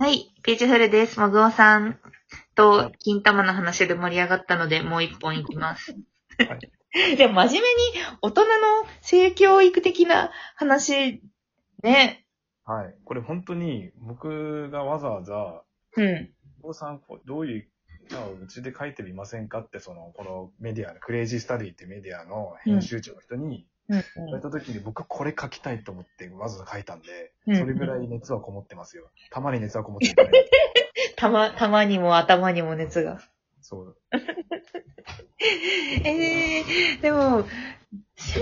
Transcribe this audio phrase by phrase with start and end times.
[0.00, 1.18] はい、ページフルです。
[1.18, 1.98] もぐおさん
[2.54, 5.96] とはい金玉の話で盛り上がったので、もう一本いきます。
[6.38, 7.16] はい。
[7.16, 7.64] でも真面目に
[8.22, 8.46] 大人の
[9.00, 11.20] 性教育的な話、
[11.82, 12.24] ね。
[12.64, 12.94] はい。
[13.04, 15.64] これ本当に僕がわざわざ、
[15.96, 16.30] うん。
[16.62, 17.68] お父さん、こうどういう
[18.40, 24.04] うちで書いてみませんかって、その、このメディアの、クレイジースタディっていうメディアの編集長の人にうん。
[24.16, 29.10] 言われた時に、僕はこれ書きたいと思ってわざわざ書いたんで、うんそれぐらい熱はこもってますよ。
[29.30, 30.30] たまに熱はこもってない。
[31.16, 33.20] たま、たまにも頭にも熱が。
[33.60, 33.96] そう。
[36.04, 37.44] えー、でも、
[38.16, 38.40] せ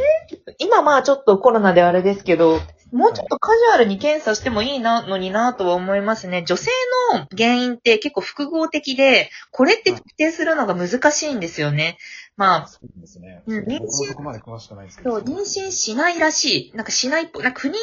[0.59, 2.61] 今まあちょっとコロナであれですけど、
[2.93, 6.45] もうちょっとカジュアルに検査してもいいな、のになとは思いますね。
[6.45, 6.71] 女性
[7.13, 11.99] の原因って結構複合的で、これって特定するのが難しいんですよね。
[12.37, 13.43] まあ、そうですね。
[13.47, 15.11] うん僕もそこまで詳しくないですけど。
[15.11, 16.77] そう、妊娠しないらしい。
[16.77, 17.43] なんかしないっぽい。
[17.43, 17.77] なんか不妊の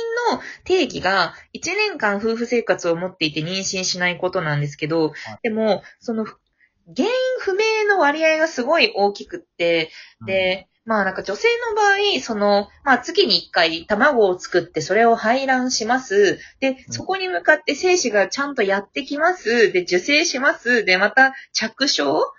[0.63, 9.89] 定義が1年間夫婦生活を持っていて妊娠しないことなんですけど、でも、その、原因不明の割合がすごい大きくって、
[10.21, 11.81] うん、で、まあなんか女性の場
[12.17, 16.39] 合、その、まあ月に1回卵を作ってそれを排卵します。
[16.59, 19.71] で、そこに向かって精子がちゃんとやってきます。
[19.71, 20.83] で、受精します。
[20.83, 22.33] で、また着床？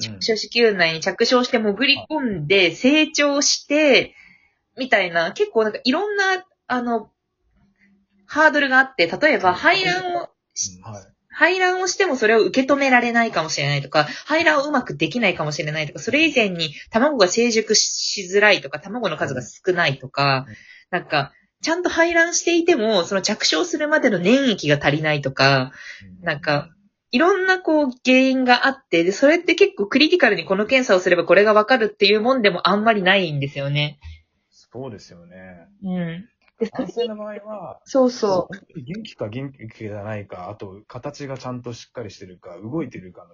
[0.00, 4.14] 着床子宮内に着床して潜り込んで成長して、
[4.76, 7.10] みたいな、結構なんかいろんな、あの、
[8.26, 11.17] ハードルがあって、例えば排卵を、うんはい。
[11.38, 25.70] 排卵をしてもそれを受け止められないかもしれないとか、排卵をうまくできないかもしれないとか、それ以前に卵が成熟しづらいとか、卵の数が少ないとかうん、なんか、ちゃんと排卵していても、その着床するまでの粘液が足りないとか、
[26.22, 26.70] なんか、
[27.12, 34.00] いろんなこう原因があって、で、それって結構クリティカルにこの検査をすればこれがわかるっていうもんでもあんまりないんですよね。
[34.50, 35.68] そうですよね。
[35.84, 36.28] うん。
[36.58, 43.26] で、そ男性の場合は、そうそ本当に元気か元気じゃないか、あと形がちゃんとしっかりしてるか、動いてるか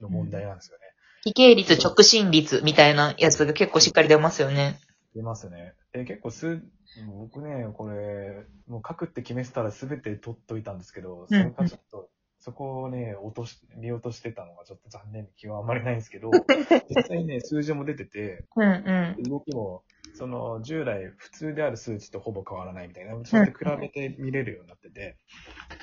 [0.00, 0.84] の問題なんですよね。
[0.86, 0.92] う。
[1.24, 4.80] 非形率、直進率みたいなやつが結構しっかり出ますよね。
[5.14, 5.74] 出ますね。
[5.92, 6.62] で、結構す、
[7.06, 12.08] 僕ね、これ、もう書くって決めてたら全て取っといたんですけど、それかちょっと、
[12.38, 16.30] そこをね、落とし、見落としてたのがちょっと残念で気はあんまりないんですけど、
[16.90, 19.22] 実際ね、数字も出てて、うんうん。
[19.22, 19.84] 動きも、
[20.14, 25.16] その、従来普通である数値とほぼ変わらないみたいな、そうやって比べて見れるようになってて、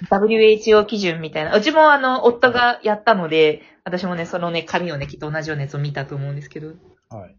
[0.09, 1.56] WHO 基準みたいな。
[1.56, 6.73] うちもあの、夫がやったので、私もね、そのね、紙をね、きっと同じようなやつを見たと思うんですけど、
[7.09, 7.35] はい。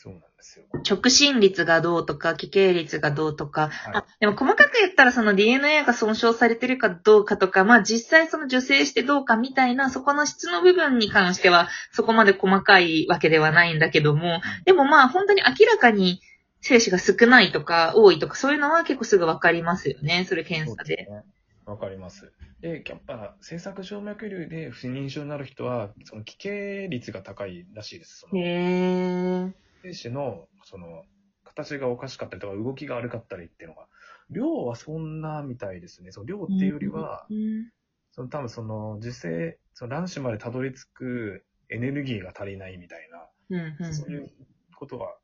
[0.00, 0.64] そうなんですよ。
[0.88, 16.20] 直進率がどうとか、奇形率がどうとか、はいあ、でも細かく言ったらその DNA が損傷されてるかどうかとか、まあ実際その受精してどうかみたいな、そこの質の部分に関しては、そこまで細かいわけではないんだけども、でもまあ本当に明らかに
[16.60, 21.06] 精子が少ないとか多いとか、そういうのは結構すぐわかりますよね、それ検査で。
[21.08, 21.32] そうすね。
[21.66, 22.32] わかります。
[22.60, 28.26] で、やっぱ、制作静脈瘤で不妊症になる人は、その奇形率が高いらしいです。
[28.32, 29.52] へー。
[29.82, 31.04] 精子の、その、
[31.44, 33.86] 形がおかしかったりとか、動きが悪かったりっていうのが、
[34.30, 36.12] 量はそんなみたいですね。
[36.12, 37.70] その量っていうよりは、うん
[38.10, 44.30] その多分その、受精、その卵子までたどり着くエネルギーが足りないみたいな、うんうんそういう
[44.74, 45.14] ことが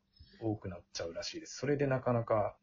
[0.40, 1.56] 多くなっちゃうらしいです。
[1.56, 2.56] それでなかなか、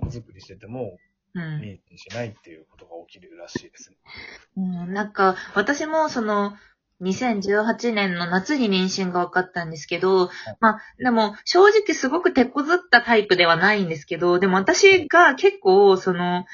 [0.00, 0.96] 子作りしてても、
[1.34, 3.96] うん妊娠しないっていうことが起きるらしいですね。
[4.56, 6.56] うん、なんか、私もその、
[7.02, 10.30] 2018年の夏に妊娠が分かったんですけど、
[10.60, 16.46] まあ、でも、正直すごく手こずったタイプではないんですけど、でも私が結構、その、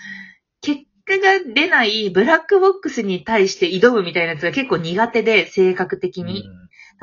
[0.61, 6.45] 結果が出ないブラックボックスに対して挑むみたいなやつが結構苦手で、性格的に。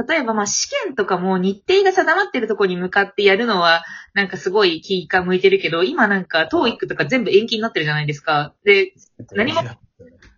[0.07, 3.83] 例えば、まあ、試験とかも日程が定まってるところに向かってやるのは、
[4.13, 8.53] なんかすごい気が向いてるけど、今なんか、トーイックとか全部延期になってるじゃないですか。
[8.66, 8.91] で、うん
[9.33, 9.61] 何も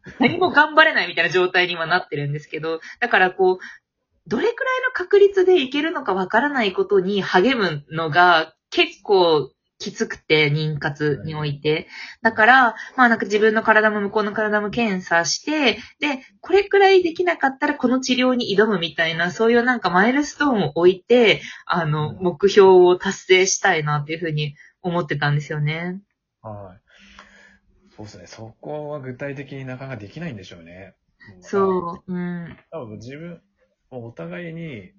[0.20, 3.60] 何も頑張れないみたいな状態にはなってるんですけど、だからこう、
[4.28, 9.52] どれくらいの確率でいけるのかわからないことに励むのが結構
[9.82, 11.88] きつくて、妊活において。
[12.22, 26.00] だから、まあなんか自分の体も向こうの体も検査して、で、これくらいできなかったらこの治療に挑むみたいな、そういうなんかマイルストーンを置いて、あの、目標を達成したいなっていうふうに思ってたんですよね。
[26.42, 26.91] はい。
[28.06, 28.46] そうですね。
[28.48, 30.96] そこは具体的になかなかできないんでしょうね。
[31.42, 32.58] そう、うん、う。
[32.72, 33.42] 多分自分、
[33.92, 34.92] お互いに、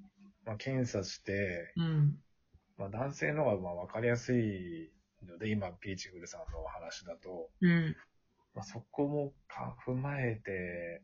[0.45, 2.19] まあ、検査して、うん、
[2.77, 4.91] まあ、男性の方がまあ分かりやすい
[5.27, 7.97] ので、今、ピーチフルさんのお話だと、うん、
[8.55, 11.03] まあ、そこもか踏まえて、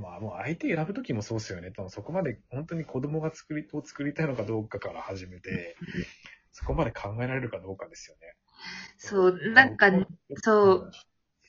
[0.00, 1.72] まあ、もう相手選ぶときもそうですよね。
[1.72, 5.76] 多分そこまで本当に子供が作り、を作りたいのかどうかから始めて、
[6.52, 8.31] そこまで考えられるかどうかですよね。
[8.98, 9.90] そう、なんか、
[10.36, 10.92] そう。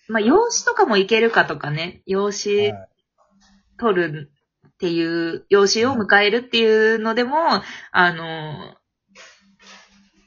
[0.09, 2.87] まあ、養子とかもいけるかとかね、養子はい
[3.77, 4.31] 取る
[4.67, 7.37] っていう、養子を迎えるっていうのでも、
[7.91, 8.75] あの、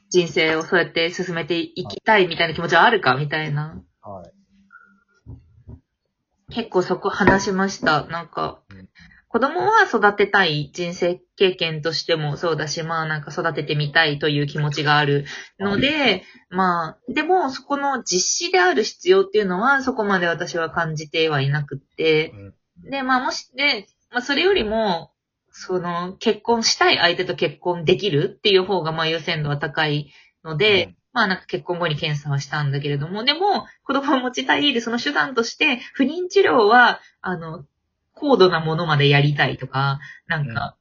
[0.09, 3.83] 人生をそうやって進めていきたいみたいな気持ちはあるかみたいな。
[4.01, 4.31] はい。
[6.53, 8.05] 結構そこ話しました。
[8.05, 8.89] なんかうん、
[9.29, 15.25] 子供は育てたい人生経験としてもそうだし、まあなんか育ててみたいという気持ちがある
[15.59, 22.33] ので、まあ、でもそこの実施である必要っていうのはそこまで私は感じてはいなくって、
[22.89, 25.11] で、まあもし、で、まあそれよりも、
[25.51, 30.11] その結婚したい相手と結婚できるっていう方がまあ優先度は高い
[30.43, 30.95] ので、うん。
[31.13, 37.65] まあなんか結婚後に検査はしたんだけれども、でも子供を持ちたいでその手段として不妊治療は、あの、
[38.19, 40.77] 高度なものまでやりたいとか、なんか、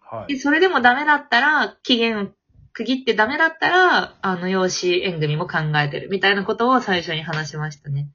[0.00, 0.34] はい。
[0.34, 2.34] でそれでもダメだったら、期限
[2.72, 8.10] 区切ってダメだったら、あの、養子縁組も考えてるみたいなことを最初に話しましたね。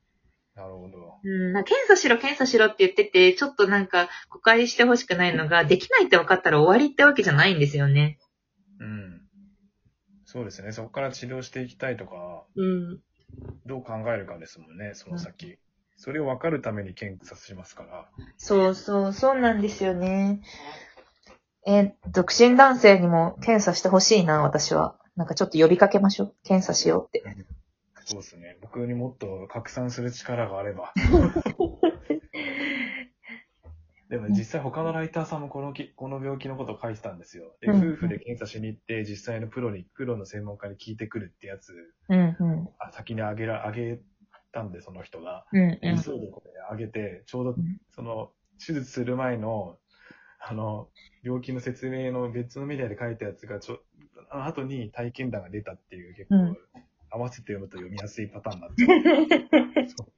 [0.55, 0.97] なるほど。
[1.23, 8.17] うん、検査しろ、検査しろって言ってて、ちょっとなんか誤解してほしくないのが、できないって分かったら終わりってわけじゃないんですよね。
[8.79, 9.21] うん。
[10.25, 10.71] そうですね。
[10.71, 12.99] そこから治療していきたいとか、うん。
[13.65, 15.59] どう考えるかですもんね、その先。
[15.97, 18.07] それを分かるために検査しますから。
[18.37, 20.41] そうそう、そうなんですよね。
[21.65, 24.95] え、独身男性にも検査してほしいな、私は。
[25.15, 26.35] なんかちょっと呼びかけましょう。
[26.43, 27.23] 検査しようって。
[28.05, 28.57] そうですね。
[28.61, 30.93] 僕にもっと拡散する力があれば。
[34.09, 37.57] でも実際他のライターさんもこのきこの病気のことを書いてたんですよ。
[37.59, 41.73] で、うん夫婦で検査しに行って、実際のプロに、プロの専門家に聞いてくるってやつ、
[42.07, 42.69] うん、うん。
[42.79, 43.99] あ先にあげら、あげ
[44.51, 45.45] たんで、その人が。
[45.51, 46.21] うん、う急いん。
[46.21, 47.55] でこれあげて、ちょうどん、
[47.91, 48.31] その、
[48.65, 49.77] 手術する前の、
[50.39, 50.89] あの、
[51.23, 53.79] 病気の説明の別のメディアで書いたやつが、ちょ、
[54.29, 56.57] あの後に体験談が出たっていう、結構、うん
[57.09, 59.89] 合わせて読むと読みやすいパターンになっちゃう。
[59.89, 60.03] そ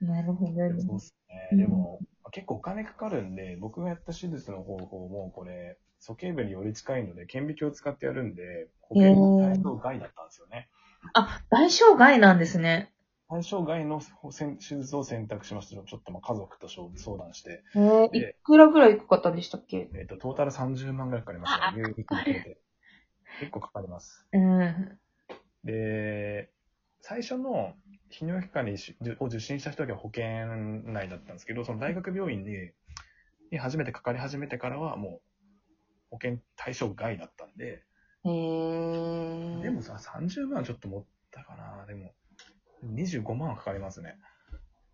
[0.00, 0.80] うなるほどね。
[0.80, 1.14] そうっす
[1.52, 1.58] ね。
[1.58, 2.00] でも、
[2.32, 10.68] 結構お金かかるんで、僕がやった手術の方法も、これ、鼠径部により近いので、顕微鏡を使ってやるんで、保険の対象外だったんですよね。
[11.14, 12.92] あ、大障害なんですね。
[13.28, 14.00] 対象外の
[14.36, 19.88] 手術を選択しましたちょっとまあ家族と相談して、えー、でいくらぐらいかかったんでしたっけ？
[19.94, 21.72] えっ、と、トータル30万ぐらいかかりました。
[21.72, 21.94] 入院
[23.40, 24.26] 結構かかります。
[24.32, 24.98] うん。
[25.64, 26.50] で、
[27.00, 27.74] 最初の
[28.12, 30.46] 泌尿器科にしを受診した人が保険
[30.92, 32.70] 内だったんですけど、その大学病院に
[33.50, 35.20] に初めてかかり始めてからはも
[36.12, 37.82] う保険対象外だったんで、
[38.24, 39.62] へー。
[39.62, 41.86] でもさ、30万はちょっと持ったかな。
[41.86, 42.12] でも、
[42.94, 44.16] 25万はかかりますね。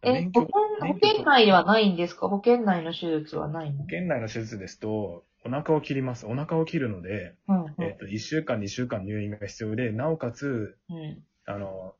[0.02, 0.48] え、保険、
[0.80, 2.28] 保険内はないんですか？
[2.28, 3.78] 保険内の手術はないの？
[3.78, 6.26] 保険内の手術ですと、お腹を切ります。
[6.26, 11.22] お腹を切るので、うん、うんえっ、と、1週間、2週間入院が必要で、なおかつ、うん。
[11.46, 11.94] あの、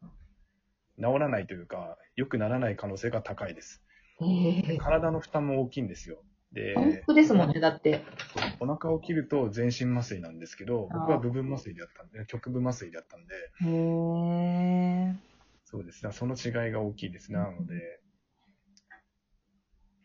[0.99, 3.83] 治らないというか、良くならない可能性が高いです。
[4.21, 4.79] へえ。
[4.79, 6.23] 体の負担も大きいんですよ。
[6.53, 8.03] で、本当ですもんね、だって。
[8.61, 13.35] お腹を切ると全身麻酔なんですけど、僕は部分麻酔でやったんで、局部麻酔でやったんで、
[13.65, 13.69] へ
[15.09, 15.31] え。
[15.65, 16.13] そうですね。
[16.13, 17.39] その違いが大きいですね。
[17.39, 18.01] なので、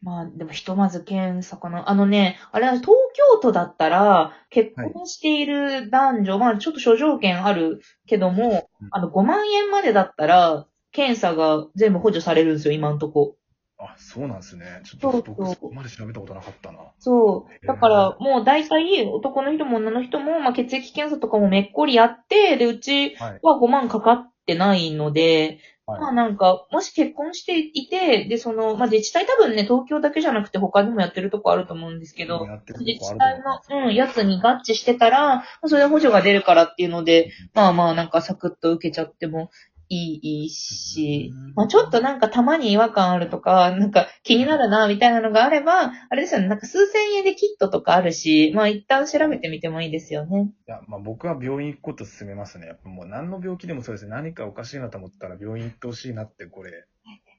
[0.02, 1.90] まあ、でもひとまず検査かな。
[1.90, 13.36] あのね、あれは東京都だったら、結婚している男女、まあちょっと諸条件あるけどもうん、あの5万円までだったら、検査が全部補助されるんですよ、今んとこ。
[13.78, 14.82] あ、そうなんですね。
[14.86, 16.80] ちょっと僕そこまで調べたことなかったな。
[17.00, 17.68] そう。
[17.68, 23.40] だから、もう大体、男の人も女の人も、まあ血液検査とかもめっこりやって、で、うちはい。
[23.42, 26.16] は5万かかってないので、まあはい。
[26.16, 32.48] なんか、もし結婚していて、で、その、まあ自治体多分ね、東京だけじゃなくて他にもやってるとこあると思うんですけど、
[32.80, 39.52] 自治体の、うん、やつに合致してたら、まあそれで補助が出るからっていうので、まあまあなんかサクッと受けちゃっても
[39.90, 50.52] いいしうん、まあちょっとなんかたまに違和感あるとか、なんか気になるな、みたいなのがあれば、あれですよね、なんか数千円でキットとかあるし、まあ一旦調べてみてもいいですよね。
[50.68, 52.68] いや、まあ僕は病院行くこと勧めますね。
[52.68, 54.12] やっぱもう何の病気でもそうですね。
[54.12, 56.86] 何かおかしいなと思ったら病院行ってほしいなって、これ。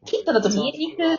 [0.05, 1.19] キットだと見えにくい、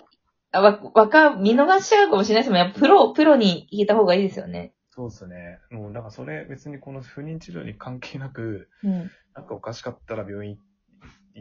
[0.51, 4.73] あわ、わか、見逃しちゃうかもしれないですけど、やっぱプロ、プロに聞いた方がいいですよね。
[4.91, 5.59] そうですね。
[5.69, 9.11] もう、だからそれ別にこの不妊治療に関係なく、うん。
[9.35, 10.61] なんかおかしかったら病院行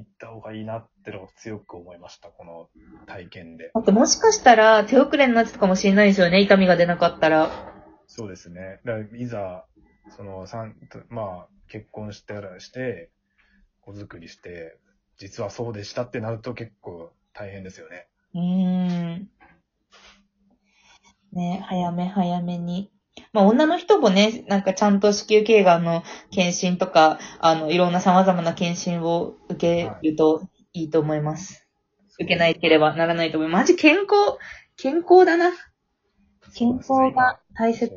[0.02, 2.28] った方がいいなってのを強く思いました。
[2.28, 2.68] この
[3.06, 3.70] 体験で。
[3.74, 7.50] だってもしかしたら手遅れになってたかもしれないですよね、痛みが出なかったら。
[8.06, 8.80] そうですね。
[8.84, 9.64] だいざ、
[10.16, 10.76] その、さん、
[11.08, 13.10] まあ、結婚してらして、
[13.80, 14.78] 子作りして、
[15.16, 18.08] 実はそうでしたってなると結構大変ですよね。
[18.34, 19.30] うーん。
[21.32, 22.90] ね、早め早めに。
[23.32, 31.66] まあ女の人もね、なんかちゃんと子宮頸がんの検診とか、あの、いろんな様々な検診を受けるといいと思います。
[32.18, 33.50] 受けなければならないと思う。
[33.50, 34.38] マジ健康、
[34.76, 35.52] 健康だな。
[36.54, 37.94] 健康が大切。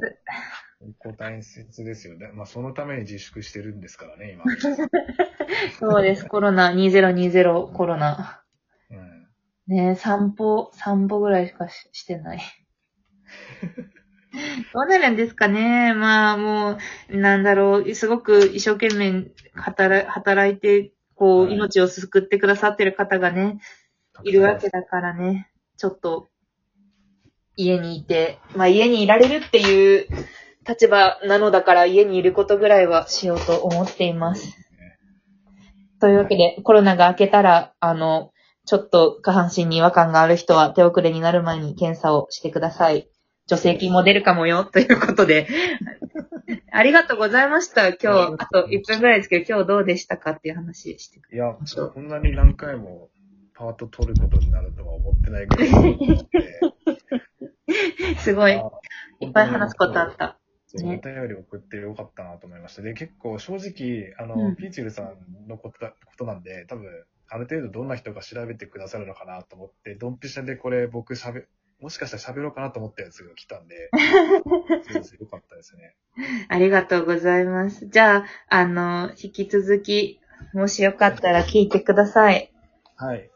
[0.80, 2.32] 健康大切ですよね。
[2.34, 4.44] まあ、そのために自粛してるんですからね、今。
[5.80, 6.26] そうです。
[6.26, 8.44] コロナ、2020コロナ。
[8.90, 9.28] うん。
[9.68, 12.42] ねえ、散歩、散歩ぐらいしかししてない。
[14.74, 15.94] どうなるんですかね。
[15.94, 16.78] まあも
[17.10, 21.56] う、なんだろう、すごく一生懸命働働いて、こう、はい。
[21.56, 23.60] 命を救ってくださってる方がね、
[24.24, 26.28] いるわけだからね、ちょっと、
[27.56, 30.08] 家にいて、まあ家にいられるっていう
[30.68, 34.56] 立場なのだから家にいることぐらいはしようと思っています。
[36.00, 38.32] というわけで、コロナが明けたら、あの、
[38.66, 43.10] ちょっと下半身に違和感がある人は手遅れになる前に検査をしてください。
[43.50, 45.48] 助成金も出るかもよ、ということで。
[46.72, 47.88] ありがとうございました。
[47.88, 53.10] 今日、あと1分ぐらいですけど、今日どうでしたかっていう話してくいや、こんなに何回も
[53.56, 56.28] パート取ることになるとは思ってないぐらい。
[58.22, 58.54] すごい。
[58.54, 58.70] あ
[59.20, 60.38] いっぱい話すことあった。
[60.76, 62.84] お便り送ってよかったなと思いました。
[62.84, 66.88] で、結構正直、あの、うんピーチルさんのことだことなんで、多分、
[67.28, 71.46] ある程度どんな人が調べてくださるのかなと思って、ドンピシャでこれ僕喋、
[71.82, 73.90] もしかしたら喋ろうかなと思ったやつが来たんで、
[74.88, 75.96] そうですよかったですね。
[76.50, 77.88] ありがとうございます。
[77.88, 80.20] じゃあ、あの、引き続き、
[80.54, 82.52] もしよかったら聞いてください。
[82.96, 83.30] はい。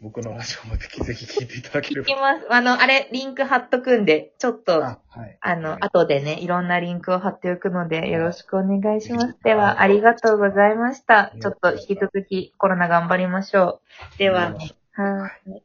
[0.00, 2.06] 僕のラジオもぜひぜひ聞いていただければ。
[2.06, 2.46] 聞きます。
[2.50, 5.38] あの、あれ、リンク貼っとくんで、ちょっと、あ、はい。
[5.40, 9.30] あの、はい後でね、いろんなリンクを貼っておくので、よろしくお願いしますは。
[9.32, 13.80] いでは、ありがとうございましたちょっと引き続きコロナ頑張りましょ
[14.14, 14.18] う。
[14.18, 14.54] では、
[14.92, 15.63] はーい。